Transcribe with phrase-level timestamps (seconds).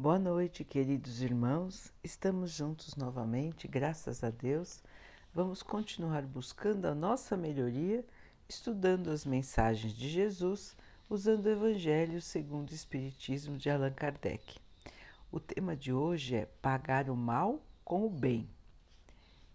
[0.00, 1.92] Boa noite, queridos irmãos.
[2.04, 4.80] Estamos juntos novamente, graças a Deus.
[5.34, 8.06] Vamos continuar buscando a nossa melhoria,
[8.48, 10.76] estudando as mensagens de Jesus,
[11.10, 14.60] usando o Evangelho segundo o Espiritismo de Allan Kardec.
[15.32, 18.48] O tema de hoje é pagar o mal com o bem.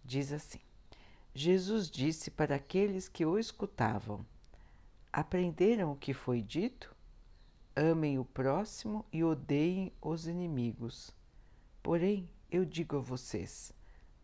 [0.04, 0.60] Diz assim:
[1.34, 4.22] Jesus disse para aqueles que o escutavam:
[5.10, 6.93] Aprenderam o que foi dito?
[7.76, 11.12] Amem o próximo e odeiem os inimigos.
[11.82, 13.72] Porém, eu digo a vocês: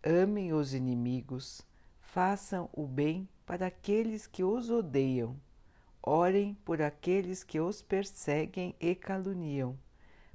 [0.05, 1.61] amem os inimigos,
[1.99, 5.37] façam o bem para aqueles que os odeiam,
[6.01, 9.77] orem por aqueles que os perseguem e caluniam,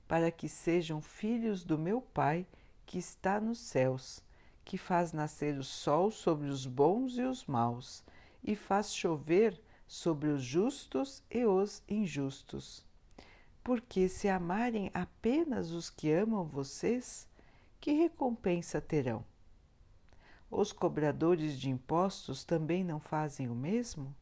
[0.09, 2.45] para que sejam filhos do meu Pai
[2.85, 4.21] que está nos céus,
[4.65, 8.03] que faz nascer o sol sobre os bons e os maus,
[8.43, 12.85] e faz chover sobre os justos e os injustos
[13.65, 17.27] porque se amarem apenas os que amam vocês,
[17.81, 19.25] que recompensa terão?
[20.51, 24.15] Os cobradores de impostos também não fazem o mesmo?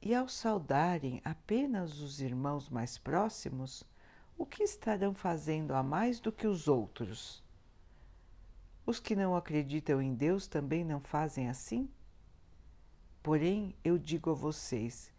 [0.00, 3.84] E ao saudarem apenas os irmãos mais próximos,
[4.38, 7.44] o que estarão fazendo a mais do que os outros?
[8.86, 11.90] Os que não acreditam em Deus também não fazem assim?
[13.22, 15.11] Porém, eu digo a vocês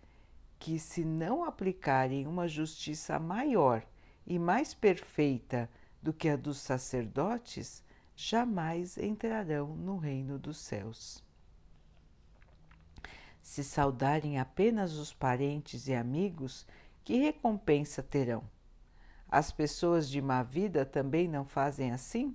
[0.64, 3.86] que, se não aplicarem uma justiça maior
[4.26, 5.70] e mais perfeita
[6.02, 7.84] do que a dos sacerdotes,
[8.16, 11.22] jamais entrarão no reino dos céus.
[13.42, 16.66] Se saudarem apenas os parentes e amigos,
[17.04, 18.50] que recompensa terão?
[19.28, 22.34] As pessoas de má vida também não fazem assim?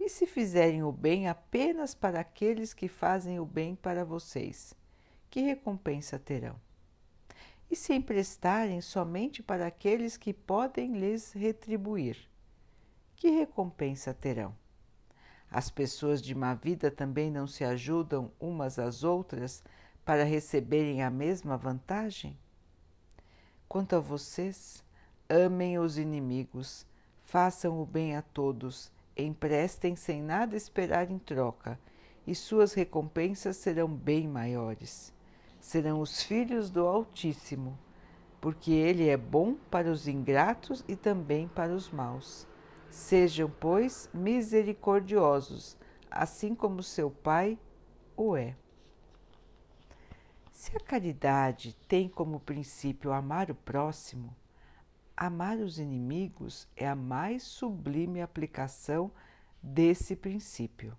[0.00, 4.74] E se fizerem o bem apenas para aqueles que fazem o bem para vocês,
[5.28, 6.71] que recompensa terão?
[7.72, 12.18] E se emprestarem somente para aqueles que podem lhes retribuir.
[13.16, 14.54] Que recompensa terão?
[15.50, 19.64] As pessoas de má vida também não se ajudam umas às outras
[20.04, 22.38] para receberem a mesma vantagem?
[23.66, 24.84] Quanto a vocês,
[25.26, 26.84] amem os inimigos,
[27.24, 31.80] façam o bem a todos, emprestem sem nada esperar em troca,
[32.26, 35.10] e suas recompensas serão bem maiores
[35.62, 37.78] serão os filhos do Altíssimo,
[38.40, 42.48] porque Ele é bom para os ingratos e também para os maus.
[42.90, 45.78] Sejam, pois, misericordiosos,
[46.10, 47.56] assim como seu Pai
[48.16, 48.56] o é.
[50.52, 54.36] Se a caridade tem como princípio amar o próximo,
[55.16, 59.12] amar os inimigos é a mais sublime aplicação
[59.62, 60.98] desse princípio.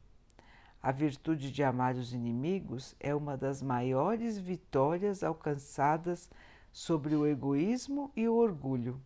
[0.83, 6.29] A virtude de amar os inimigos é uma das maiores vitórias alcançadas
[6.73, 9.01] sobre o egoísmo e o orgulho.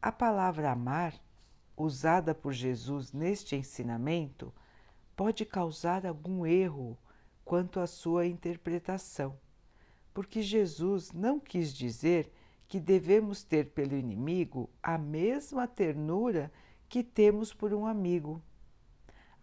[0.00, 1.12] A palavra amar,
[1.76, 4.50] usada por Jesus neste ensinamento,
[5.14, 6.96] pode causar algum erro
[7.44, 9.38] quanto à sua interpretação,
[10.14, 12.32] porque Jesus não quis dizer
[12.66, 16.50] que devemos ter pelo inimigo a mesma ternura
[16.88, 18.42] que temos por um amigo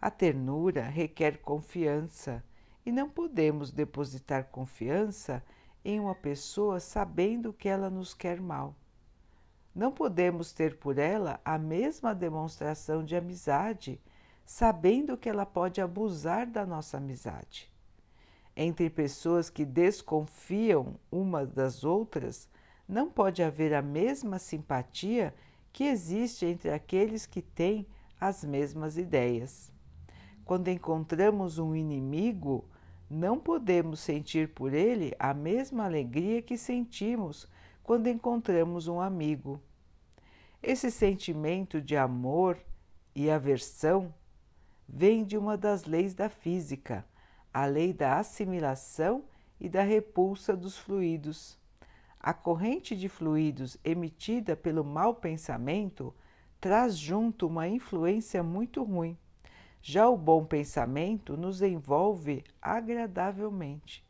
[0.06, 2.40] a ternura requer confiança
[2.84, 5.42] e não podemos depositar confiança
[5.84, 8.76] em uma pessoa sabendo que ela nos quer mal.
[9.74, 14.00] Não podemos ter por ela a mesma demonstração de amizade,
[14.44, 17.68] sabendo que ela pode abusar da nossa amizade.
[18.56, 22.48] Entre pessoas que desconfiam umas das outras,
[22.88, 25.34] não pode haver a mesma simpatia
[25.72, 27.88] que existe entre aqueles que têm
[28.20, 29.74] as mesmas ideias.
[30.46, 32.64] Quando encontramos um inimigo,
[33.10, 37.48] não podemos sentir por ele a mesma alegria que sentimos
[37.82, 39.60] quando encontramos um amigo.
[40.62, 42.56] Esse sentimento de amor
[43.12, 44.14] e aversão
[44.88, 47.04] vem de uma das leis da física,
[47.52, 49.24] a lei da assimilação
[49.58, 51.58] e da repulsa dos fluidos.
[52.20, 56.14] A corrente de fluidos emitida pelo mau pensamento
[56.60, 59.18] traz junto uma influência muito ruim.
[59.88, 64.04] Já o bom pensamento nos envolve agradavelmente.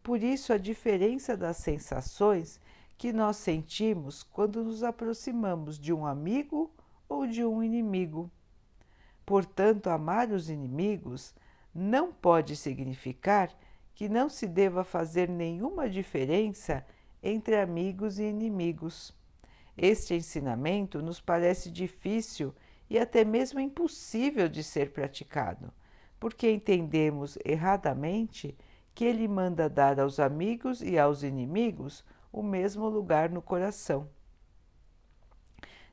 [0.00, 2.60] Por isso, a diferença das sensações
[2.96, 6.70] que nós sentimos quando nos aproximamos de um amigo
[7.08, 8.30] ou de um inimigo.
[9.26, 11.34] Portanto, amar os inimigos
[11.74, 13.52] não pode significar
[13.96, 16.86] que não se deva fazer nenhuma diferença
[17.20, 19.12] entre amigos e inimigos.
[19.76, 22.54] Este ensinamento nos parece difícil
[22.88, 25.72] e até mesmo impossível de ser praticado,
[26.18, 28.56] porque entendemos erradamente
[28.94, 34.08] que ele manda dar aos amigos e aos inimigos o mesmo lugar no coração.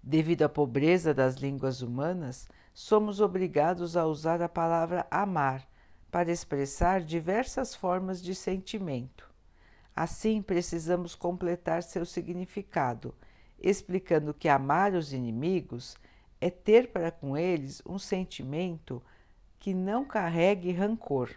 [0.02, 5.68] Devido à pobreza das línguas humanas, somos obrigados a usar a palavra amar
[6.12, 9.30] para expressar diversas formas de sentimento.
[9.96, 13.16] Assim, precisamos completar seu significado,
[13.60, 15.96] explicando que amar os inimigos
[16.40, 19.02] é ter para com eles um sentimento
[19.60, 21.32] que não carregue rancor.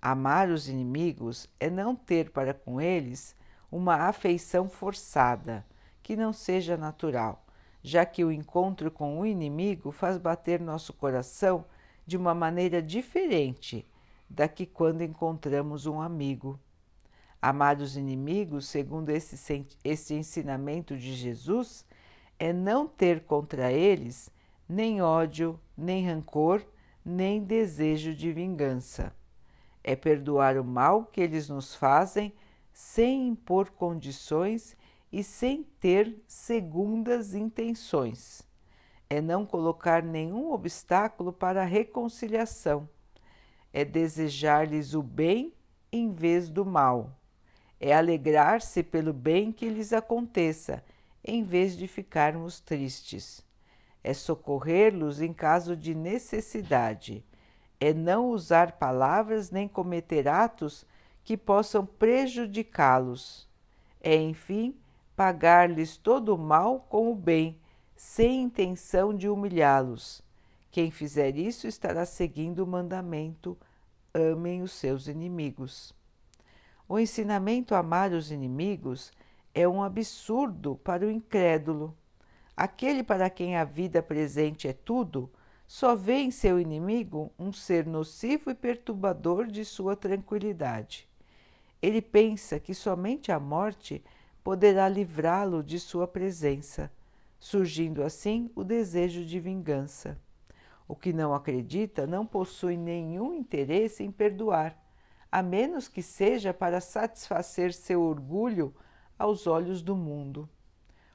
[0.00, 3.36] Amar os inimigos é não ter para com eles
[3.70, 5.64] uma afeição forçada,
[6.02, 7.46] que não seja natural,
[7.82, 11.64] já que o encontro com o inimigo faz bater nosso coração
[12.06, 13.86] de uma maneira diferente
[14.28, 16.58] da que quando encontramos um amigo.
[17.40, 21.84] Amar os inimigos, segundo esse, esse ensinamento de Jesus,
[22.42, 24.28] é não ter contra eles
[24.68, 26.60] nem ódio, nem rancor,
[27.04, 29.14] nem desejo de vingança.
[29.84, 32.32] É perdoar o mal que eles nos fazem
[32.72, 34.76] sem impor condições
[35.12, 38.42] e sem ter segundas intenções.
[39.08, 42.88] É não colocar nenhum obstáculo para a reconciliação.
[43.72, 45.52] É desejar-lhes o bem
[45.92, 47.22] em vez do mal
[47.82, 50.84] é alegrar-se pelo bem que lhes aconteça,
[51.24, 53.44] em vez de ficarmos tristes.
[54.02, 57.24] É socorrer-los em caso de necessidade.
[57.78, 60.84] É não usar palavras nem cometer atos
[61.24, 63.48] que possam prejudicá-los.
[64.00, 64.76] É, enfim,
[65.14, 67.58] pagar-lhes todo o mal com o bem,
[67.94, 70.22] sem intenção de humilhá-los.
[70.72, 73.56] Quem fizer isso estará seguindo o mandamento:
[74.12, 75.94] amem os seus inimigos.
[76.88, 79.12] O ensinamento a amar os inimigos
[79.54, 81.96] é um absurdo para o incrédulo.
[82.56, 85.30] Aquele para quem a vida presente é tudo,
[85.66, 91.08] só vê em seu inimigo um ser nocivo e perturbador de sua tranquilidade.
[91.80, 94.02] Ele pensa que somente a morte
[94.44, 96.92] poderá livrá-lo de sua presença,
[97.38, 100.18] surgindo assim o desejo de vingança.
[100.86, 104.78] O que não acredita não possui nenhum interesse em perdoar,
[105.30, 108.74] a menos que seja para satisfazer seu orgulho
[109.22, 110.48] aos olhos do mundo.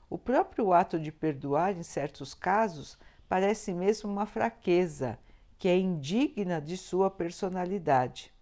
[0.09, 5.19] O próprio ato de perdoar, em certos casos, parece mesmo uma fraqueza
[5.59, 8.33] que é indigna de sua personalidade.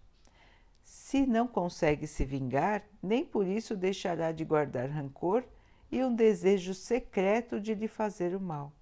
[0.84, 5.42] Se não consegue se vingar, nem por isso deixará de guardar rancor
[5.90, 8.72] e um desejo secreto de lhe fazer o mal.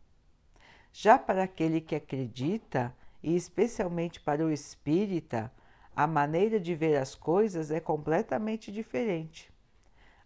[0.93, 5.51] Já para aquele que acredita, e especialmente para o espírita,
[5.97, 9.54] a maneira de ver as coisas é completamente diferente.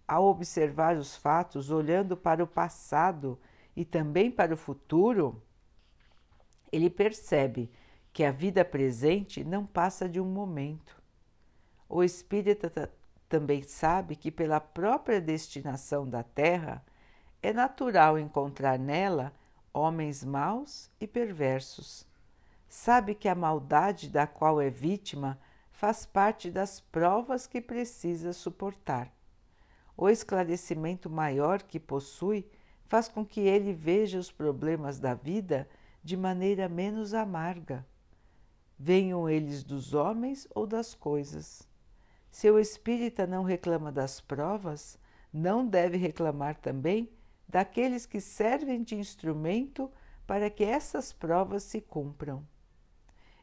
[0.09, 3.39] Ao observar os fatos olhando para o passado
[3.77, 5.43] e também para o futuro,
[6.73, 7.71] ele percebe
[8.11, 11.01] que a vida presente não passa de um momento.
[11.87, 12.91] O espírita
[13.29, 16.83] também sabe que, pela própria destinação da Terra,
[17.43, 19.33] é natural encontrar nela
[19.75, 22.07] homens maus e perversos.
[22.67, 25.39] Sabe que a maldade da qual é vítima
[25.71, 29.18] faz parte das provas que precisa suportar.
[30.01, 32.49] O esclarecimento maior que possui
[32.87, 35.69] faz com que ele veja os problemas da vida
[36.05, 37.85] de maneira menos amarga.
[38.79, 41.69] Venham eles dos homens ou das coisas.
[42.31, 44.97] Se o espírita não reclama das provas,
[45.33, 47.11] não deve reclamar também
[47.49, 49.91] daqueles que servem de instrumento
[50.29, 52.47] para que essas provas se cumpram.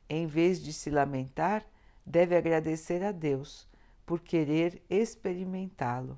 [0.08, 1.66] Em vez de se lamentar,
[2.06, 3.68] deve agradecer a Deus
[4.06, 6.18] por querer experimentá-lo.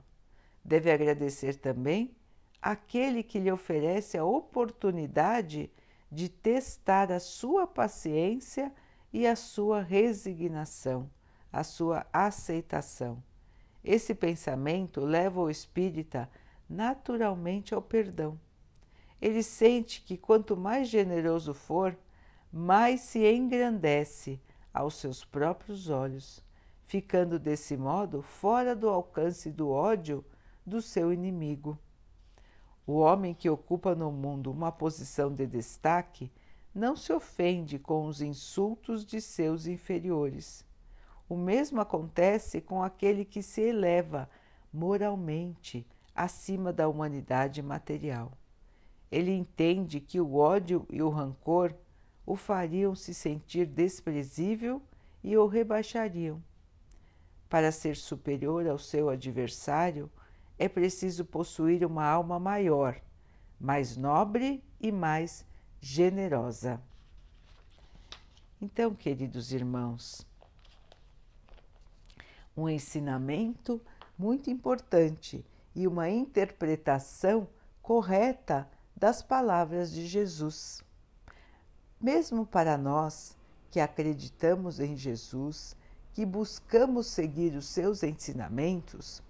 [0.67, 2.13] Deve agradecer também
[2.62, 5.71] aquele que lhe oferece a oportunidade
[6.12, 8.74] de testar a sua paciência
[9.13, 11.09] e a sua resignação,
[11.53, 13.24] a sua aceitação.
[13.81, 16.29] Esse pensamento leva o espírita
[16.69, 18.38] naturalmente ao perdão.
[19.21, 21.97] Ele sente que quanto mais generoso for,
[22.51, 24.38] mais se engrandece
[24.74, 26.43] aos seus próprios olhos,
[26.86, 30.25] ficando desse modo fora do alcance do ódio
[30.67, 31.79] do seu inimigo.
[32.86, 36.29] O homem que ocupa no mundo uma posição de destaque
[36.75, 40.65] não se ofende com os insultos de seus inferiores.
[41.29, 44.29] O mesmo acontece com aquele que se eleva
[44.71, 48.33] moralmente acima da humanidade material.
[49.09, 51.74] Ele entende que o ódio e o rancor
[52.25, 54.81] o fariam se sentir desprezível
[55.24, 56.43] e o rebaixariam.
[57.50, 60.12] Para ser superior ao seu adversário,
[60.57, 62.99] é preciso possuir uma alma maior,
[63.59, 65.45] mais nobre e mais
[65.79, 66.81] generosa.
[68.59, 70.25] Então, queridos irmãos,
[72.55, 73.79] um ensinamento
[74.17, 75.45] muito importante
[75.75, 77.47] e uma interpretação
[77.83, 80.83] correta das palavras de Jesus.
[82.01, 83.37] Mesmo para nós
[83.69, 85.77] que acreditamos em Jesus,
[86.13, 89.21] que buscamos seguir os seus ensinamentos,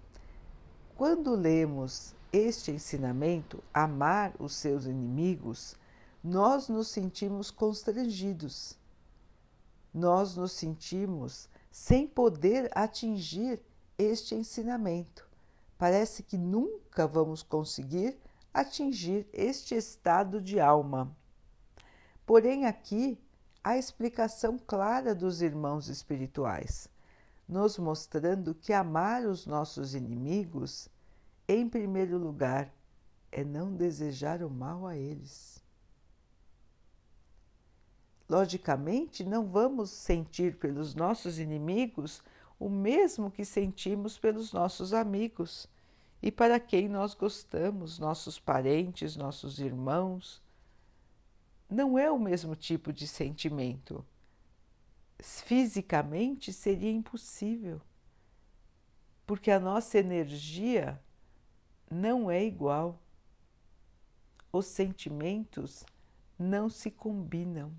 [0.98, 5.76] quando lemos este ensinamento, amar os seus inimigos,
[6.24, 8.76] nós nos sentimos constrangidos.
[9.94, 13.62] Nós nos sentimos sem poder atingir
[13.96, 15.24] este ensinamento.
[15.78, 18.18] Parece que nunca vamos conseguir
[18.52, 21.16] atingir este estado de alma.
[22.26, 23.16] Porém, aqui
[23.62, 26.88] a explicação clara dos irmãos espirituais,
[27.48, 30.88] nos mostrando que amar os nossos inimigos,
[31.48, 32.70] em primeiro lugar,
[33.32, 35.62] é não desejar o mal a eles.
[38.28, 42.22] Logicamente, não vamos sentir pelos nossos inimigos
[42.60, 45.66] o mesmo que sentimos pelos nossos amigos
[46.20, 50.42] e para quem nós gostamos, nossos parentes, nossos irmãos.
[51.70, 54.04] Não é o mesmo tipo de sentimento.
[55.20, 57.80] Fisicamente seria impossível,
[59.26, 61.00] porque a nossa energia
[61.90, 63.02] não é igual.
[64.52, 65.84] Os sentimentos
[66.38, 67.72] não se combinam.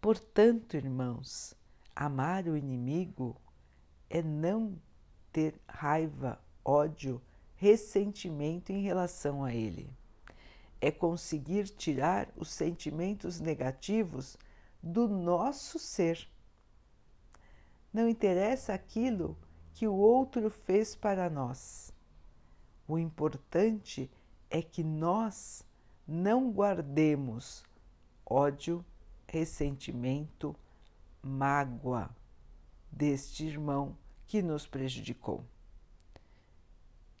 [0.00, 1.54] Portanto, irmãos,
[1.94, 3.40] amar o inimigo
[4.08, 4.76] é não
[5.32, 7.22] ter raiva, ódio,
[7.56, 9.88] ressentimento em relação a ele.
[10.80, 14.36] É conseguir tirar os sentimentos negativos
[14.82, 16.28] do nosso ser.
[17.92, 19.36] Não interessa aquilo
[19.74, 21.92] que o outro fez para nós.
[22.86, 24.10] O importante
[24.48, 25.64] é que nós
[26.06, 27.64] não guardemos
[28.26, 28.84] ódio,
[29.26, 30.54] ressentimento,
[31.22, 32.10] mágoa
[32.90, 33.96] deste irmão
[34.26, 35.44] que nos prejudicou.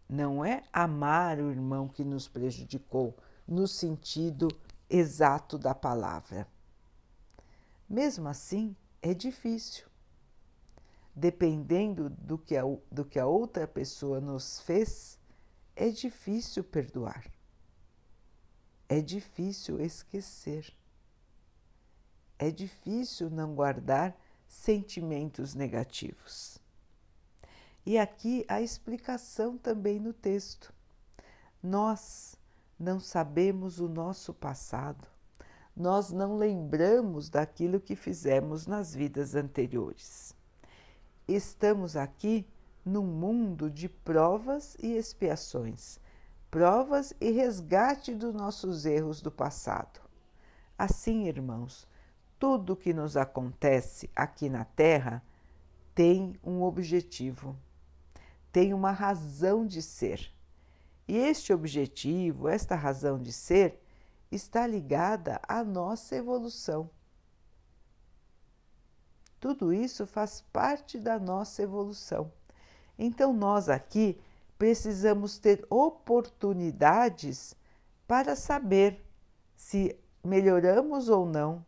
[0.08, 4.48] Não é amar o irmão que nos prejudicou no sentido
[4.88, 6.48] exato da palavra.
[7.90, 9.86] Mesmo assim, é difícil.
[11.14, 15.18] Dependendo do que a, do que a outra pessoa nos fez,
[15.74, 17.26] é difícil perdoar.
[18.88, 20.72] É difícil esquecer
[22.40, 24.16] é difícil não guardar
[24.48, 26.58] sentimentos negativos.
[27.84, 30.72] E aqui a explicação também no texto.
[31.62, 32.34] Nós
[32.78, 35.06] não sabemos o nosso passado,
[35.80, 40.36] nós não lembramos daquilo que fizemos nas vidas anteriores.
[41.26, 42.46] Estamos aqui
[42.84, 45.98] num mundo de provas e expiações,
[46.50, 50.00] provas e resgate dos nossos erros do passado.
[50.76, 51.88] Assim, irmãos,
[52.38, 55.22] tudo que nos acontece aqui na Terra
[55.94, 57.56] tem um objetivo,
[58.52, 60.30] tem uma razão de ser.
[61.08, 63.80] E este objetivo, esta razão de ser,
[64.30, 66.90] está ligada à nossa evolução.
[69.38, 72.30] Tudo isso faz parte da nossa evolução.
[72.98, 74.20] Então, nós aqui
[74.58, 77.56] precisamos ter oportunidades
[78.06, 79.02] para saber
[79.56, 81.64] se melhoramos ou não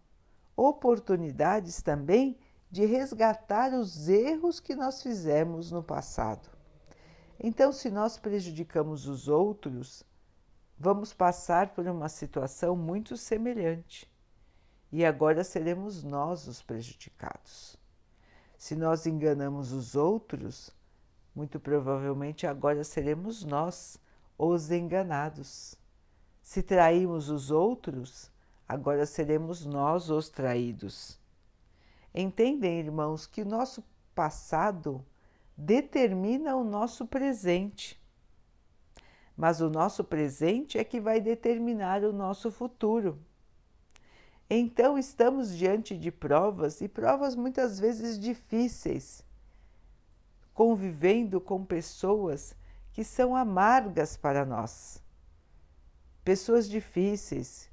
[0.56, 2.38] oportunidades também
[2.70, 6.48] de resgatar os erros que nós fizemos no passado.
[7.38, 10.04] Então, se nós prejudicamos os outros,
[10.82, 14.10] vamos passar por uma situação muito semelhante
[14.90, 17.76] e agora seremos nós os prejudicados.
[18.58, 20.74] Se nós enganamos os outros,
[21.32, 23.96] muito provavelmente agora seremos nós
[24.36, 25.76] os enganados.
[26.42, 28.28] Se traímos os outros,
[28.68, 31.16] agora seremos nós os traídos.
[32.12, 33.84] Entendem, irmãos, que o nosso
[34.16, 35.06] passado
[35.56, 38.01] determina o nosso presente,
[39.36, 43.18] mas o nosso presente é que vai determinar o nosso futuro.
[44.48, 49.24] Então, estamos diante de provas e provas muitas vezes difíceis,
[50.52, 52.54] convivendo com pessoas
[52.92, 55.02] que são amargas para nós,
[56.22, 57.70] pessoas difíceis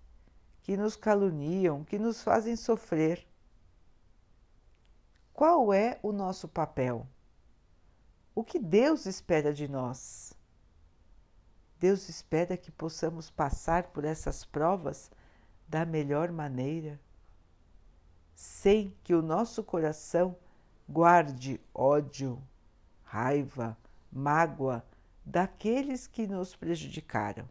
[0.63, 3.27] que nos caluniam, que nos fazem sofrer.
[5.33, 7.05] Qual é o nosso papel?
[8.33, 10.33] O que Deus espera de nós?
[11.79, 15.09] Deus espera que possamos passar por essas provas
[15.65, 16.99] da melhor maneira,
[18.35, 20.35] sem que o nosso coração
[20.87, 22.41] guarde ódio,
[23.03, 23.77] raiva,
[24.11, 24.83] mágoa
[25.25, 27.47] daqueles que nos prejudicaram.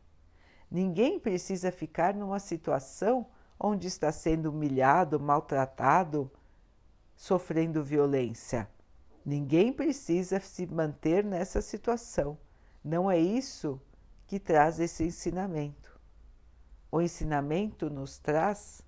[0.71, 3.27] Ninguém precisa ficar numa situação
[3.59, 6.31] onde está sendo humilhado, maltratado,
[7.17, 8.69] sofrendo violência.
[9.25, 12.39] Ninguém precisa se manter nessa situação.
[12.85, 13.81] Não é isso
[14.29, 15.99] que traz esse ensinamento.
[16.93, 18.83] O ensinamento nos traz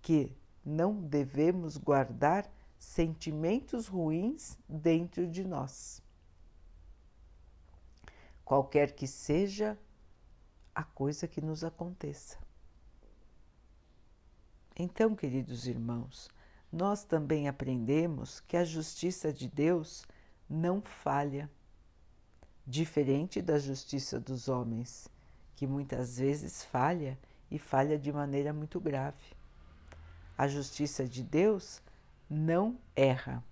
[0.00, 0.34] que
[0.64, 6.00] não devemos guardar sentimentos ruins dentro de nós.
[8.44, 9.76] Qualquer que seja
[10.72, 12.38] a coisa que nos aconteça.
[14.78, 16.30] Então, queridos irmãos,
[16.70, 20.04] nós também aprendemos que a justiça de Deus
[20.48, 21.50] não falha,
[22.66, 25.08] diferente da justiça dos homens,
[25.54, 27.18] que muitas vezes falha
[27.50, 29.36] e falha de maneira muito grave.
[30.36, 31.80] A justiça de Deus
[32.28, 33.42] não erra.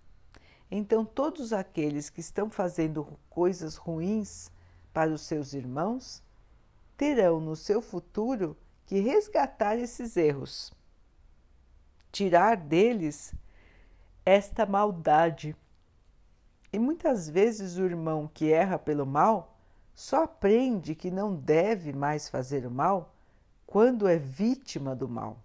[0.71, 4.51] Então, todos aqueles que estão fazendo coisas ruins
[4.93, 6.23] para os seus irmãos
[6.97, 8.57] terão no seu futuro
[8.87, 10.73] que resgatar esses erros,
[12.13, 13.35] tirar deles
[14.25, 15.57] esta maldade.
[16.75, 19.57] E muitas vezes o irmão que erra pelo mal
[19.95, 23.15] só aprende que não deve mais fazer o mal
[23.65, 25.39] quando é vítima do mal.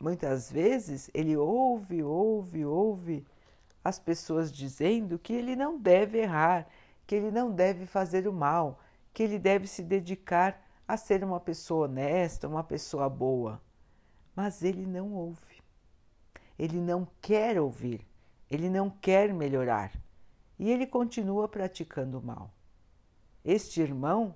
[0.00, 3.26] Muitas vezes ele ouve, ouve, ouve
[3.84, 6.66] as pessoas dizendo que ele não deve errar,
[7.06, 8.80] que ele não deve fazer o mal,
[9.12, 13.60] que ele deve se dedicar a ser uma pessoa honesta, uma pessoa boa.
[14.34, 15.62] Mas ele não ouve.
[16.58, 18.00] Ele não quer ouvir,
[18.50, 19.92] ele não quer melhorar
[20.58, 22.52] e ele continua praticando o mal.
[23.44, 24.34] Este irmão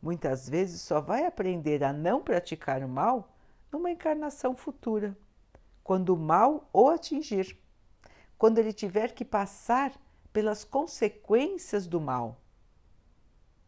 [0.00, 3.34] muitas vezes só vai aprender a não praticar o mal
[3.70, 5.16] numa encarnação futura,
[5.82, 7.56] quando o mal o atingir,
[8.36, 9.92] quando ele tiver que passar
[10.32, 12.40] pelas consequências do mal.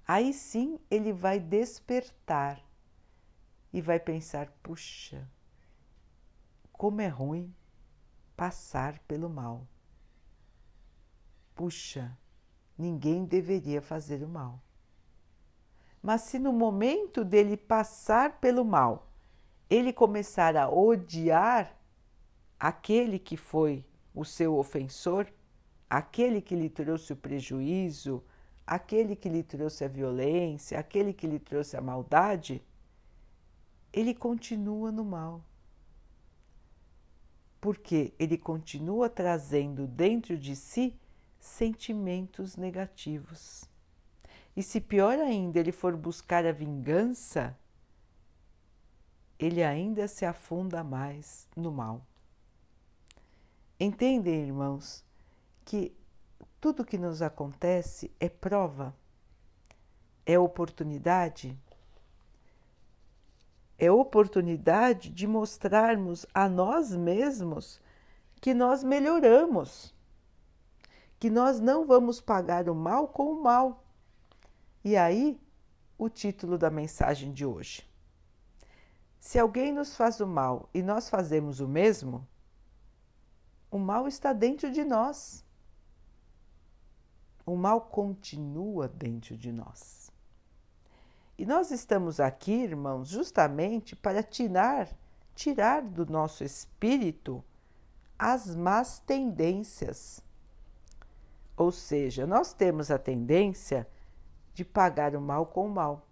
[0.07, 2.61] Aí sim ele vai despertar
[3.73, 5.29] e vai pensar: puxa,
[6.73, 7.55] como é ruim
[8.37, 9.67] passar pelo mal.
[11.54, 12.16] Puxa,
[12.76, 14.61] ninguém deveria fazer o mal.
[16.02, 19.10] Mas se no momento dele passar pelo mal,
[19.71, 21.75] ele começar a odiar
[22.58, 25.26] aquele que foi o seu ofensor,
[25.88, 28.23] aquele que lhe trouxe o prejuízo,
[28.67, 32.62] aquele que lhe trouxe a violência, aquele que lhe trouxe a maldade,
[33.93, 35.45] ele continua no mal.
[37.60, 40.99] Porque ele continua trazendo dentro de si
[41.45, 43.69] sentimentos negativos.
[44.57, 47.57] E se pior ainda ele for buscar a vingança,
[49.39, 52.04] ele ainda se afunda mais no mal.
[53.78, 55.04] Entendem, irmãos,
[55.65, 55.95] que
[56.61, 58.97] tudo que nos acontece é prova,
[60.25, 61.59] é oportunidade,
[63.78, 67.80] é oportunidade de mostrarmos a nós mesmos
[68.41, 69.94] que nós melhoramos,
[71.25, 73.82] que nós não vamos pagar o mal com o mal.
[74.84, 75.41] E aí,
[75.97, 77.91] o título da mensagem de hoje.
[79.19, 82.28] Se alguém nos faz o mal e nós fazemos o mesmo,
[83.71, 85.43] o mal está dentro de nós.
[87.47, 90.13] O mal continua dentro de nós.
[91.39, 94.95] E nós estamos aqui, irmãos, justamente para tirar,
[95.34, 97.43] tirar do nosso espírito
[98.19, 100.23] as más tendências.
[101.56, 103.88] Ou seja, nós temos a tendência
[104.52, 106.06] de pagar o mal com o mal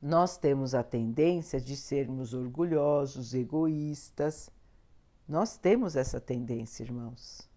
[0.00, 4.50] nós temos a tendência de sermos orgulhosos, egoístas.
[5.26, 7.48] Nós temos essa tendência, irmãos.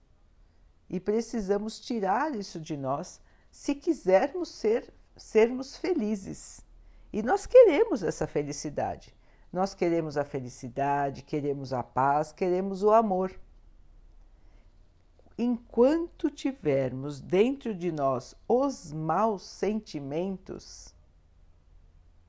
[0.89, 6.61] E precisamos tirar isso de nós se quisermos ser, sermos felizes.
[7.11, 9.15] E nós queremos essa felicidade.
[9.51, 13.31] Nós queremos a felicidade, queremos a paz, queremos o amor.
[15.41, 20.93] Enquanto tivermos dentro de nós os maus sentimentos,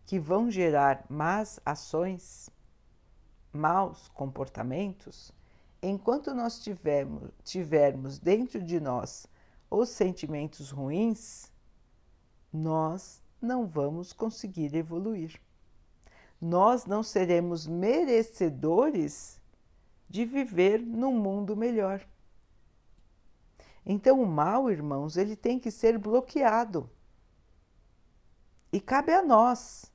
[0.07, 2.49] que vão gerar más ações,
[3.53, 5.33] maus comportamentos,
[5.83, 9.27] enquanto nós tivermos, tivermos dentro de nós
[9.69, 11.51] os sentimentos ruins,
[12.53, 15.41] nós não vamos conseguir evoluir.
[16.41, 19.41] Nós não seremos merecedores
[20.09, 22.07] de viver num mundo melhor.
[23.85, 26.89] Então, o mal, irmãos, ele tem que ser bloqueado.
[28.73, 29.91] E cabe a nós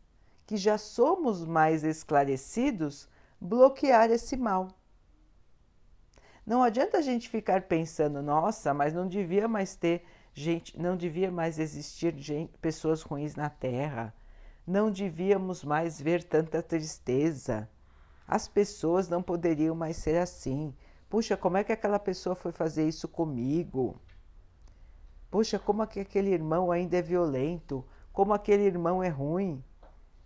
[0.45, 4.67] que já somos mais esclarecidos, bloquear esse mal.
[6.45, 11.31] Não adianta a gente ficar pensando, nossa, mas não devia mais ter gente, não devia
[11.31, 14.13] mais existir gente, pessoas ruins na Terra,
[14.67, 17.67] não devíamos mais ver tanta tristeza,
[18.27, 20.75] as pessoas não poderiam mais ser assim.
[21.09, 23.99] Puxa, como é que aquela pessoa foi fazer isso comigo?
[25.29, 29.63] Poxa, como aquele irmão ainda é violento, como aquele irmão é ruim.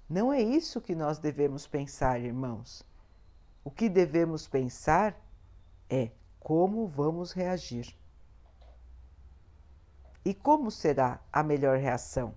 [0.07, 2.83] Não é isso que nós devemos pensar, irmãos.
[3.63, 5.19] O que devemos pensar
[5.89, 7.95] é como vamos reagir.
[10.23, 12.33] E como será a melhor reação?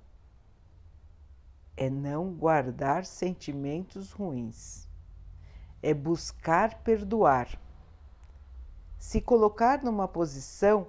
[1.76, 4.88] É não guardar sentimentos ruins,
[5.83, 7.59] é buscar perdoar,
[9.03, 10.87] se colocar numa posição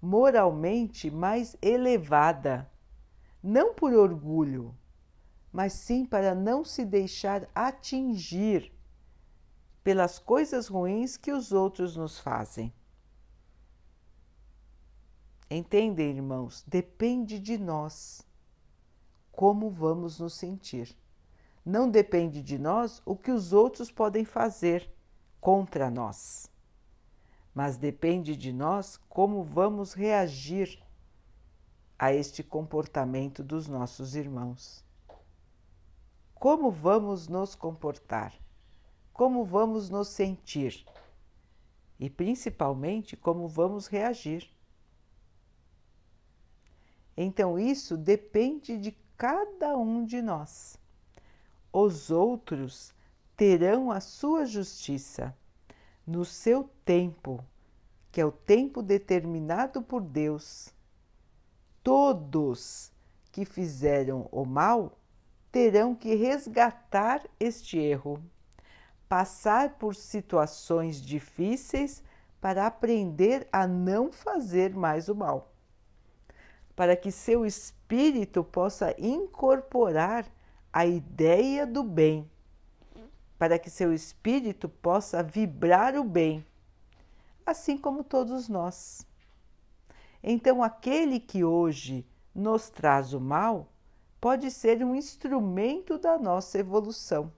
[0.00, 2.66] moralmente mais elevada,
[3.42, 4.74] não por orgulho,
[5.52, 8.72] mas sim para não se deixar atingir
[9.84, 12.72] pelas coisas ruins que os outros nos fazem.
[15.50, 16.64] Entendem, irmãos?
[16.66, 18.26] Depende de nós
[19.30, 20.96] como vamos nos sentir.
[21.62, 24.90] Não depende de nós o que os outros podem fazer
[25.42, 26.49] contra nós,
[27.54, 30.82] mas depende de nós como vamos reagir
[31.98, 34.84] a este comportamento dos nossos irmãos.
[36.34, 38.32] Como vamos nos comportar?
[39.12, 40.86] Como vamos nos sentir?
[41.98, 44.50] E principalmente como vamos reagir.
[47.14, 50.78] Então, isso depende de cada um de nós.
[51.70, 52.94] Os outros
[53.36, 55.36] terão a sua justiça
[56.06, 57.44] no seu tempo,
[58.10, 60.72] que é o tempo determinado por Deus.
[61.82, 62.92] Todos
[63.30, 64.98] que fizeram o mal
[65.50, 68.22] terão que resgatar este erro,
[69.08, 72.02] passar por situações difíceis
[72.40, 75.52] para aprender a não fazer mais o mal,
[76.74, 80.26] para que seu espírito possa incorporar
[80.72, 82.30] a ideia do bem,
[83.40, 86.44] para que seu espírito possa vibrar o bem,
[87.46, 89.06] assim como todos nós.
[90.22, 93.72] Então, aquele que hoje nos traz o mal
[94.20, 97.32] pode ser um instrumento da nossa evolução.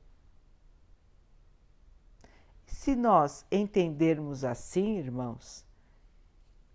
[2.67, 5.65] Se nós entendermos assim, irmãos,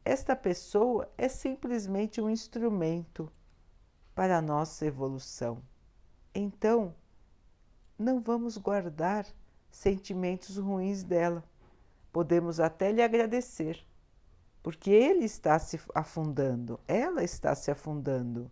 [0.06, 3.30] esta pessoa é simplesmente um instrumento
[4.16, 5.62] para a nossa evolução.
[6.34, 6.96] Então,
[7.98, 9.26] não vamos guardar
[9.72, 11.44] sentimentos ruins dela.
[12.12, 13.86] Podemos até lhe agradecer,
[14.62, 18.52] porque ele está se afundando, ela está se afundando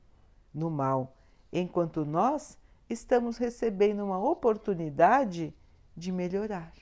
[0.54, 1.16] no mal
[1.52, 2.58] enquanto nós
[2.90, 5.54] estamos recebendo uma oportunidade
[5.96, 6.74] de melhorar,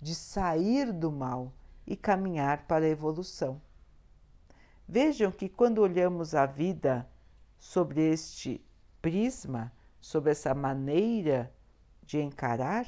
[0.00, 1.52] de sair do mal
[1.86, 3.60] e caminhar para a evolução.
[4.86, 7.08] Vejam que quando olhamos a vida
[7.58, 8.60] sobre este
[9.00, 11.50] prisma, sobre essa maneira
[12.04, 12.86] de encarar,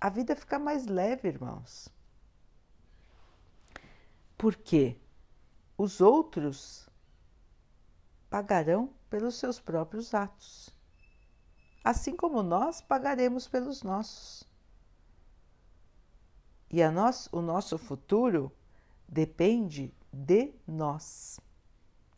[0.00, 1.88] a vida fica mais leve, irmãos.
[4.36, 4.96] Porque
[5.76, 6.88] os outros
[8.30, 10.68] pagarão pelos seus próprios atos,
[11.82, 14.44] assim como nós pagaremos pelos nossos.
[16.70, 18.52] E a nós, o nosso futuro
[19.08, 21.40] depende de nós,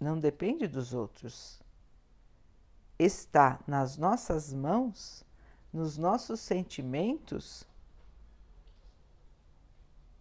[0.01, 1.63] não depende dos outros.
[2.99, 5.25] Está nas nossas mãos,
[5.73, 7.65] nos nossos sentimentos,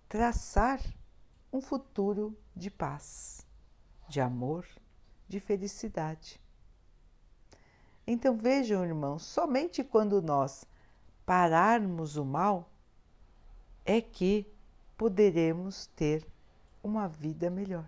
[0.08, 0.80] traçar
[1.52, 3.46] um futuro de paz,
[4.08, 4.68] de amor,
[5.28, 6.40] de felicidade.
[8.06, 10.66] Então vejam, irmãos, somente quando nós
[11.26, 12.72] pararmos o mal
[13.86, 14.52] é que
[14.98, 16.26] poderemos ter
[16.84, 17.88] uma vida melhor.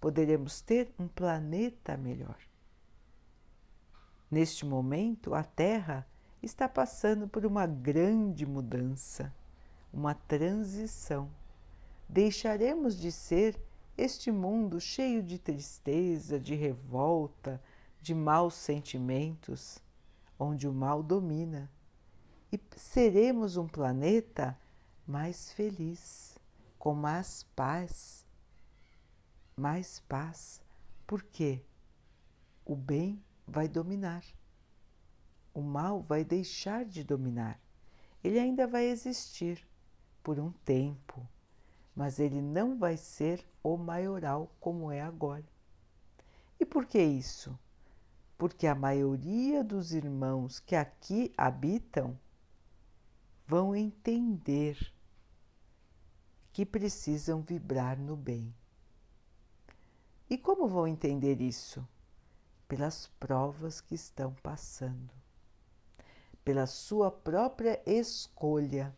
[0.00, 2.36] Poderemos ter um planeta melhor.
[4.30, 6.06] Neste momento, a Terra
[6.42, 9.32] está passando por uma grande mudança,
[9.92, 11.30] uma transição.
[12.08, 13.60] Deixaremos de ser
[13.96, 17.62] este mundo cheio de tristeza, de revolta,
[18.00, 19.78] de maus sentimentos,
[20.38, 21.70] onde o mal domina,
[22.50, 24.58] e seremos um planeta
[25.06, 26.38] mais feliz,
[26.78, 28.24] com mais paz.
[29.56, 30.62] Mais paz,
[31.06, 31.62] porque
[32.64, 34.24] o bem vai dominar,
[35.60, 37.60] o mal vai deixar de dominar.
[38.24, 39.66] Ele ainda vai existir
[40.22, 41.26] por um tempo,
[41.94, 45.44] mas ele não vai ser o maioral como é agora.
[46.58, 47.58] E por que isso?
[48.40, 52.18] porque a maioria dos irmãos que aqui habitam
[53.46, 54.78] vão entender
[56.50, 58.54] que precisam vibrar no bem.
[60.30, 61.86] E como vão entender isso?
[62.66, 65.12] Pelas provas que estão passando,
[66.44, 68.94] pela sua própria escolha.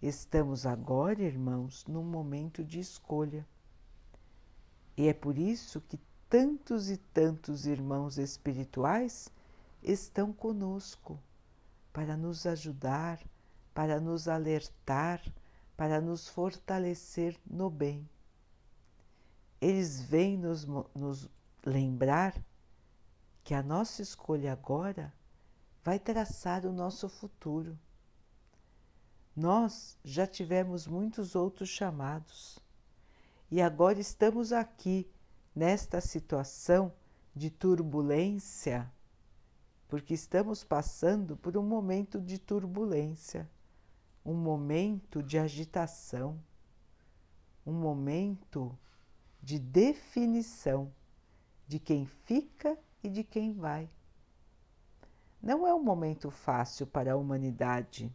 [0.00, 3.46] Estamos agora, irmãos, num momento de escolha.
[4.96, 9.30] E é por isso que tantos e tantos irmãos espirituais
[9.82, 11.18] estão conosco
[11.92, 13.20] para nos ajudar,
[13.74, 15.22] para nos alertar,
[15.76, 18.08] para nos fortalecer no bem.
[19.60, 20.64] Eles vêm nos,
[20.94, 21.28] nos
[21.64, 22.34] lembrar
[23.44, 25.12] que a nossa escolha agora
[25.82, 27.78] vai traçar o nosso futuro.
[29.34, 32.58] Nós já tivemos muitos outros chamados
[33.50, 35.10] e agora estamos aqui
[35.54, 36.92] nesta situação
[37.34, 38.90] de turbulência,
[39.88, 43.50] porque estamos passando por um momento de turbulência,
[44.24, 46.38] um momento de agitação,
[47.66, 48.78] um momento
[49.42, 50.92] de definição
[51.66, 53.90] de quem fica e de quem vai.
[55.42, 58.14] Não é um momento fácil para a humanidade,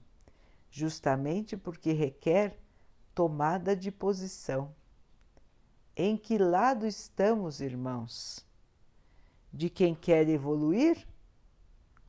[0.71, 2.57] justamente porque requer
[3.13, 4.73] tomada de posição
[5.99, 8.45] em que lado estamos, irmãos?
[9.51, 11.07] De quem quer evoluir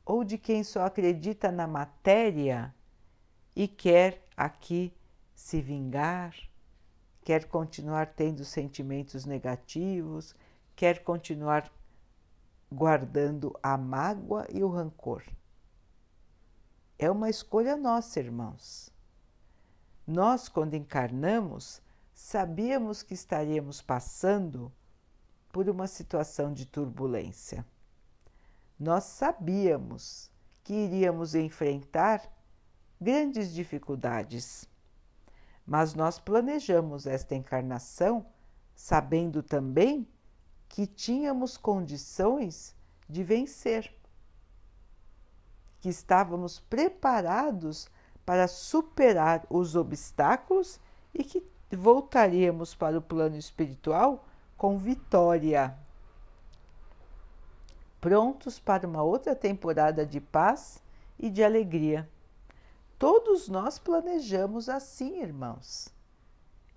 [0.05, 2.73] ou de quem só acredita na matéria
[3.55, 4.93] e quer aqui
[5.33, 6.35] se vingar,
[7.25, 10.35] quer continuar tendo sentimentos negativos,
[10.75, 11.71] quer continuar
[12.71, 15.23] guardando a mágoa e o rancor?
[16.97, 18.91] É uma escolha nossa, irmãos.
[20.05, 21.81] Nós, quando encarnamos,
[22.13, 24.71] sabíamos que estaríamos passando
[25.51, 27.65] por uma situação de turbulência.
[28.79, 30.29] Nós sabíamos
[30.63, 32.21] que iríamos enfrentar
[32.99, 34.67] grandes dificuldades,
[35.65, 38.25] mas nós planejamos esta encarnação
[38.75, 40.07] sabendo também
[40.69, 42.73] que tínhamos condições
[43.09, 43.93] de vencer,
[45.81, 47.89] que estávamos preparados
[48.25, 50.79] para superar os obstáculos
[51.13, 51.43] e que
[51.75, 55.75] voltaríamos para o plano espiritual com vitória,
[57.99, 60.81] prontos para uma outra temporada de paz
[61.17, 62.07] e de alegria.
[62.97, 65.89] Todos nós planejamos assim, irmãos.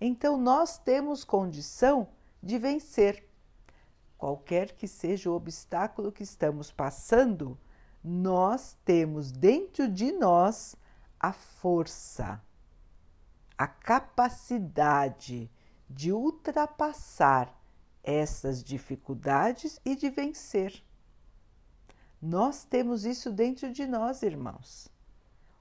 [0.00, 2.08] Então nós temos condição
[2.42, 3.28] de vencer.
[4.22, 7.58] Qualquer que seja o obstáculo que estamos passando,
[8.04, 10.76] nós temos dentro de nós
[11.18, 12.40] a força
[13.58, 15.50] a capacidade
[15.90, 17.52] de ultrapassar
[18.00, 20.84] essas dificuldades e de vencer.
[22.22, 24.88] Nós temos isso dentro de nós, irmãos.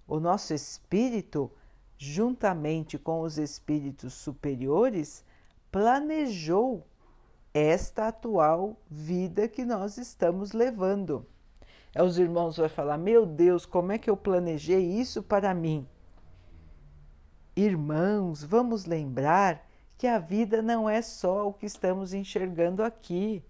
[0.07, 1.51] O nosso espírito,
[1.97, 5.25] juntamente com os espíritos superiores,
[5.71, 6.85] planejou
[7.53, 11.25] esta atual vida que nós estamos levando.
[11.99, 15.87] os irmãos vão falar: Meu Deus, como é que eu planejei isso para mim?
[17.55, 23.43] Irmãos, vamos lembrar que a vida não é só o que estamos enxergando aqui.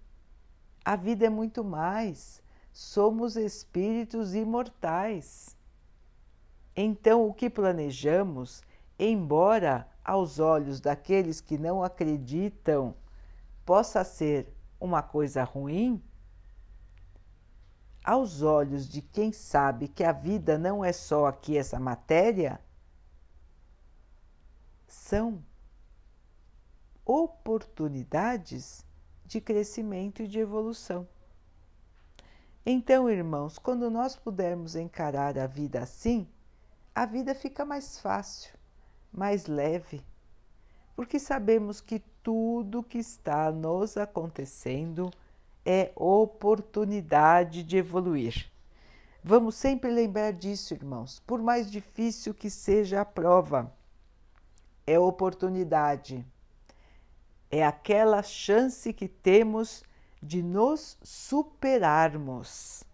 [0.84, 2.42] A vida é muito mais.
[2.72, 5.56] Somos espíritos imortais.
[6.74, 8.62] Então, o que planejamos,
[8.98, 12.94] embora aos olhos daqueles que não acreditam
[13.64, 16.02] possa ser uma coisa ruim,
[18.04, 22.60] aos olhos de quem sabe que a vida não é só aqui essa matéria,
[24.88, 25.42] são
[27.04, 28.84] oportunidades
[29.24, 31.08] de crescimento e de evolução.
[32.64, 36.28] Então, irmãos, quando nós pudermos encarar a vida assim,
[36.94, 38.52] a vida fica mais fácil,
[39.12, 40.04] mais leve,
[41.02, 45.10] porque sabemos que tudo que está nos acontecendo
[45.66, 48.48] é oportunidade de evoluir.
[49.20, 53.74] Vamos sempre lembrar disso, irmãos, por mais difícil que seja a prova
[54.86, 56.24] é oportunidade,
[57.50, 59.82] é aquela chance que temos
[60.22, 62.84] de nos superarmos,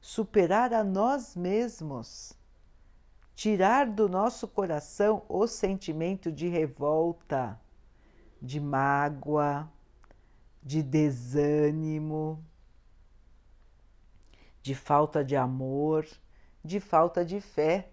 [0.00, 2.32] superar a nós mesmos,
[3.38, 7.56] tirar do nosso coração o sentimento de revolta,
[8.42, 9.70] de mágoa,
[10.60, 12.44] de desânimo,
[14.60, 16.04] de falta de amor,
[16.64, 17.92] de falta de fé.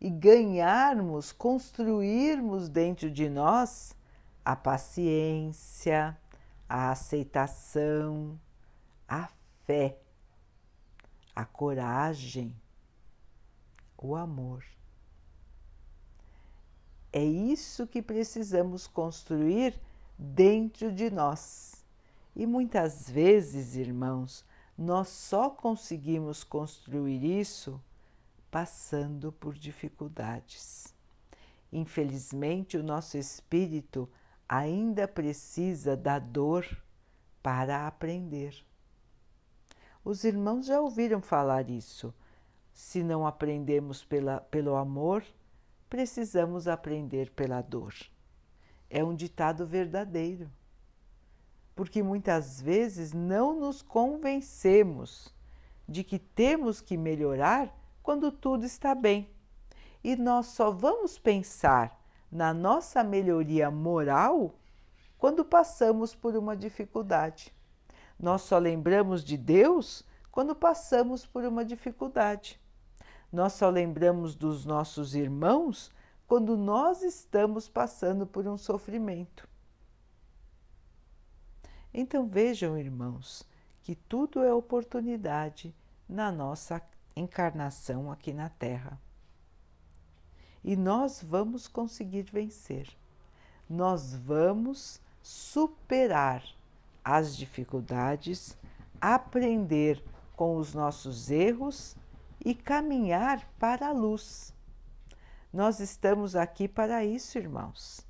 [0.00, 3.96] E ganharmos, construirmos dentro de nós
[4.44, 6.18] a paciência,
[6.68, 8.36] a aceitação,
[9.06, 9.28] a
[9.64, 10.00] fé,
[11.32, 12.52] a coragem,
[14.04, 14.62] o amor.
[17.10, 19.80] É isso que precisamos construir
[20.18, 21.82] dentro de nós.
[22.36, 24.44] E muitas vezes, irmãos,
[24.76, 27.80] nós só conseguimos construir isso
[28.50, 30.92] passando por dificuldades.
[31.72, 34.06] Infelizmente, o nosso espírito
[34.46, 36.66] ainda precisa da dor
[37.42, 38.54] para aprender.
[40.04, 42.12] Os irmãos já ouviram falar isso.
[42.74, 45.24] Se não aprendemos pela, pelo amor,
[45.88, 47.94] precisamos aprender pela dor.
[48.90, 50.50] É um ditado verdadeiro.
[51.76, 55.32] Porque muitas vezes não nos convencemos
[55.88, 59.30] de que temos que melhorar quando tudo está bem.
[60.02, 64.58] E nós só vamos pensar na nossa melhoria moral
[65.16, 67.54] quando passamos por uma dificuldade.
[68.18, 72.60] Nós só lembramos de Deus quando passamos por uma dificuldade.
[73.32, 75.90] Nós só lembramos dos nossos irmãos
[76.26, 79.48] quando nós estamos passando por um sofrimento.
[81.92, 83.46] Então vejam, irmãos,
[83.82, 85.74] que tudo é oportunidade
[86.08, 86.82] na nossa
[87.14, 88.98] encarnação aqui na Terra.
[90.62, 92.88] E nós vamos conseguir vencer.
[93.68, 96.42] Nós vamos superar
[97.04, 98.56] as dificuldades,
[99.00, 100.02] aprender
[100.34, 101.96] com os nossos erros
[102.42, 104.54] e caminhar para a luz.
[105.52, 108.06] Nós estamos aqui para isso, irmãos.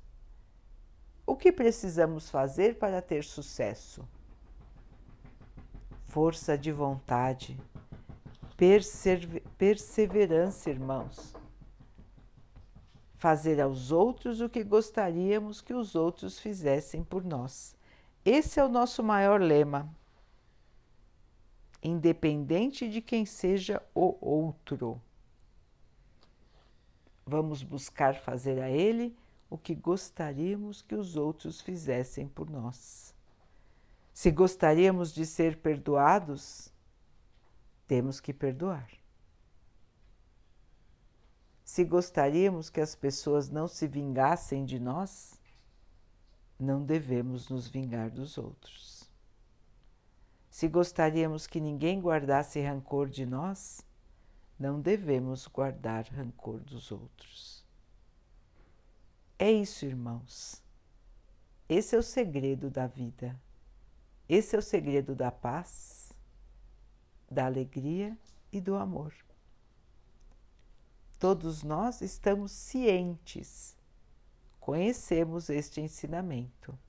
[1.27, 4.07] O que precisamos fazer para ter sucesso?
[6.05, 7.59] Força de vontade,
[9.57, 11.35] perseverança, irmãos.
[13.17, 17.75] Fazer aos outros o que gostaríamos que os outros fizessem por nós.
[18.23, 19.89] Esse é o nosso maior lema.
[21.87, 24.99] Independente de quem seja o outro.
[27.23, 29.15] Vamos buscar fazer a ele
[29.47, 33.13] o que gostaríamos que os outros fizessem por nós.
[34.11, 36.73] Se gostaríamos de ser perdoados,
[37.85, 38.89] temos que perdoar.
[41.63, 45.39] Se gostaríamos que as pessoas não se vingassem de nós,
[46.59, 48.94] não devemos nos vingar dos outros.
[50.55, 53.81] Se gostaríamos que ninguém guardasse rancor de nós,
[54.57, 57.61] não devemos guardar rancor dos outros.
[59.37, 60.63] É isso, irmãos.
[61.67, 63.37] Esse é o segredo da vida.
[64.29, 66.13] Esse é o segredo da paz,
[67.29, 68.17] da alegria
[68.49, 69.13] e do amor.
[71.19, 73.75] Todos nós estamos cientes,
[74.61, 76.79] conhecemos este ensinamento.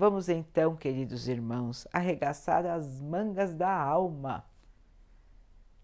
[0.00, 4.46] Vamos então, queridos irmãos, arregaçar as mangas da alma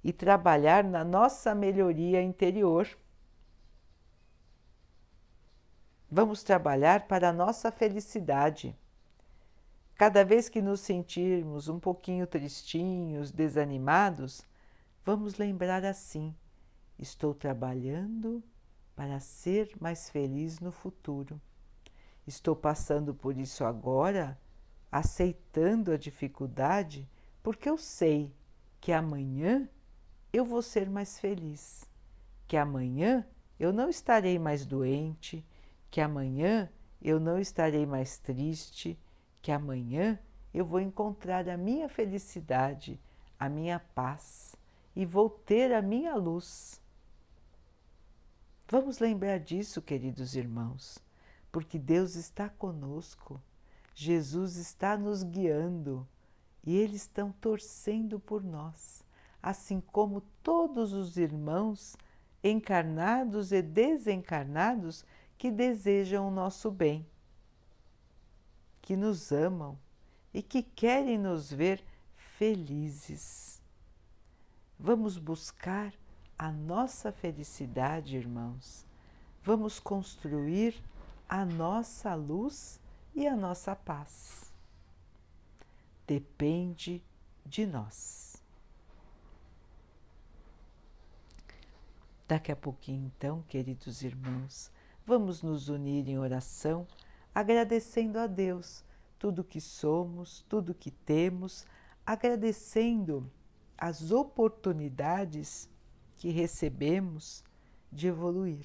[0.03, 2.89] e trabalhar na nossa melhoria interior.
[6.11, 8.75] Vamos trabalhar para a nossa felicidade.
[9.97, 14.41] Cada vez que nos sentirmos um pouquinho tristinhos, desanimados,
[15.05, 16.35] vamos lembrar assim:
[16.99, 18.43] estou trabalhando
[18.95, 21.39] para ser mais feliz no futuro.
[22.27, 24.37] Estou passando por isso agora,
[24.91, 27.09] aceitando a dificuldade,
[27.41, 28.35] porque eu sei
[28.81, 29.69] que amanhã
[30.33, 31.89] eu vou ser mais feliz,
[32.49, 33.25] que amanhã
[33.61, 35.47] eu não estarei mais doente,
[35.89, 36.69] que amanhã
[37.01, 38.99] eu não estarei mais triste,
[39.41, 40.19] que amanhã
[40.53, 43.01] eu vou encontrar a minha felicidade,
[43.39, 44.57] a minha paz
[44.97, 46.83] e vou ter a minha luz.
[48.67, 51.06] Vamos lembrar disso, queridos irmãos
[51.57, 53.43] porque Deus está conosco,
[53.95, 56.07] Jesus está nos guiando
[56.63, 59.03] e eles estão torcendo por nós,
[59.43, 61.97] assim como todos os irmãos
[62.45, 65.03] encarnados e desencarnados
[65.39, 67.07] que desejam o nosso bem,
[68.83, 69.79] que nos amam
[70.35, 71.83] e que querem nos ver
[72.37, 73.63] felizes.
[74.79, 75.95] Vamos buscar
[76.39, 78.85] a nossa felicidade, irmãos.
[79.43, 80.75] Vamos construir
[81.29, 82.81] a nossa luz
[83.15, 84.53] e a nossa paz.
[86.07, 87.03] Depende
[87.45, 88.43] de nós.
[92.29, 94.71] Daqui a pouquinho, então, queridos irmãos,
[95.05, 96.87] vamos nos unir em oração,
[97.35, 98.85] agradecendo a Deus
[99.19, 101.65] tudo que somos, tudo que temos,
[102.05, 103.31] agradecendo
[103.79, 105.69] as oportunidades
[106.17, 107.45] que recebemos
[107.93, 108.65] de evoluir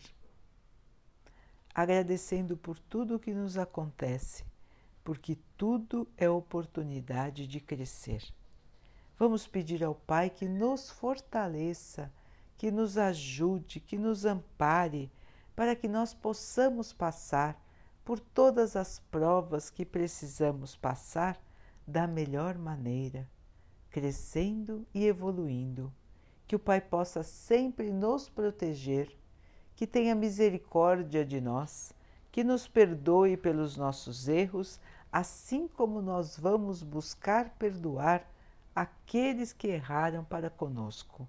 [1.74, 4.44] agradecendo por tudo o que nos acontece,
[5.04, 8.24] porque tudo é oportunidade de crescer.
[9.18, 12.12] Vamos pedir ao Pai que nos fortaleça,
[12.58, 15.12] que nos ajude, que nos ampare,
[15.56, 17.62] para que nós possamos passar
[18.04, 21.40] por todas as provas que precisamos passar
[21.86, 23.30] da melhor maneira,
[23.90, 25.94] crescendo e evoluindo.
[26.48, 29.16] Que o Pai possa sempre nos proteger
[29.82, 31.92] que tenha misericórdia de nós,
[32.32, 34.80] que nos perdoe pelos nossos erros,
[35.12, 38.24] assim como nós vamos buscar perdoar
[38.76, 41.28] aqueles que erraram para conosco.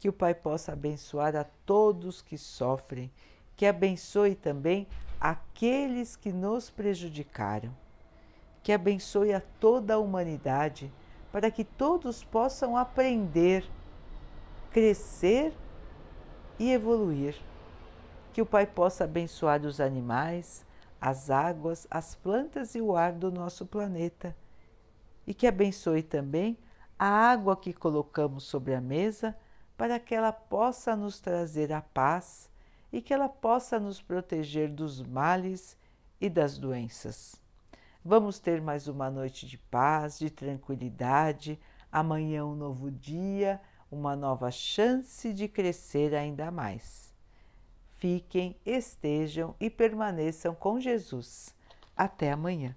[0.00, 3.08] Que o Pai possa abençoar a todos que sofrem,
[3.56, 4.88] que abençoe também
[5.20, 7.72] aqueles que nos prejudicaram,
[8.64, 10.92] que abençoe a toda a humanidade,
[11.30, 13.64] para que todos possam aprender,
[14.72, 15.54] crescer
[16.58, 17.36] e evoluir.
[18.32, 20.64] Que o Pai possa abençoar os animais,
[21.00, 24.36] as águas, as plantas e o ar do nosso planeta.
[25.26, 26.58] E que abençoe também
[26.98, 29.36] a água que colocamos sobre a mesa
[29.76, 32.48] para que ela possa nos trazer a paz
[32.92, 35.76] e que ela possa nos proteger dos males
[36.20, 37.34] e das doenças.
[38.04, 41.58] Vamos ter mais uma noite de paz, de tranquilidade,
[41.90, 43.60] amanhã um novo dia,
[43.94, 47.14] uma nova chance de crescer ainda mais.
[47.96, 51.54] Fiquem, estejam e permaneçam com Jesus.
[51.96, 52.76] Até amanhã.